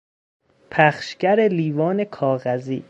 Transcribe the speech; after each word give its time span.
پخشگر 0.71 1.39
لیوان 1.39 2.03
کاغذی 2.03 2.79